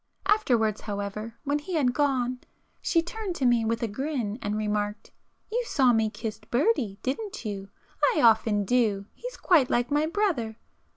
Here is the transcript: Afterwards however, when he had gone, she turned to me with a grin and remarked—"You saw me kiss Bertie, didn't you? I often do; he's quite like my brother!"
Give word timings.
Afterwards 0.25 0.81
however, 0.81 1.35
when 1.43 1.59
he 1.59 1.75
had 1.75 1.93
gone, 1.93 2.39
she 2.81 3.03
turned 3.03 3.35
to 3.35 3.45
me 3.45 3.63
with 3.63 3.83
a 3.83 3.87
grin 3.87 4.39
and 4.41 4.57
remarked—"You 4.57 5.63
saw 5.67 5.93
me 5.93 6.09
kiss 6.09 6.39
Bertie, 6.39 6.97
didn't 7.03 7.45
you? 7.45 7.69
I 8.15 8.21
often 8.21 8.65
do; 8.65 9.05
he's 9.13 9.37
quite 9.37 9.69
like 9.69 9.91
my 9.91 10.07
brother!" 10.07 10.57